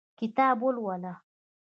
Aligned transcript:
کتاب 0.19 0.57
ولوله 0.65 1.13